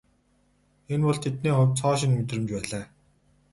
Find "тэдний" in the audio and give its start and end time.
1.23-1.53